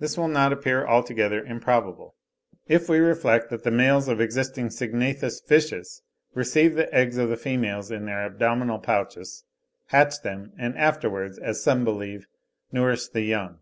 This 0.00 0.18
will 0.18 0.26
not 0.26 0.52
appear 0.52 0.84
altogether 0.84 1.44
improbable, 1.44 2.16
if 2.66 2.88
we 2.88 2.98
reflect 2.98 3.48
that 3.50 3.62
the 3.62 3.70
males 3.70 4.08
of 4.08 4.20
existing 4.20 4.70
syngnathous 4.70 5.40
fishes 5.46 6.02
receive 6.34 6.74
the 6.74 6.92
eggs 6.92 7.16
of 7.16 7.28
the 7.28 7.36
females 7.36 7.88
in 7.92 8.06
their 8.06 8.26
abdominal 8.26 8.80
pouches, 8.80 9.44
hatch 9.86 10.20
them, 10.22 10.52
and 10.58 10.76
afterwards, 10.76 11.38
as 11.38 11.62
some 11.62 11.84
believe, 11.84 12.26
nourish 12.72 13.06
the 13.06 13.22
young 13.22 13.50
(30. 13.50 13.58